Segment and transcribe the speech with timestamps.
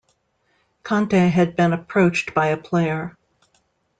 [0.81, 3.15] Conte had been approached by a player.